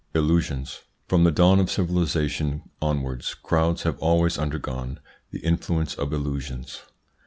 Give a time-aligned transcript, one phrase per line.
[0.15, 6.81] ILLUSIONS From the dawn of civilisation onwards crowds have always undergone the influence of illusions.